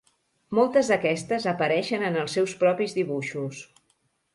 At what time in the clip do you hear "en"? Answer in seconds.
2.11-2.21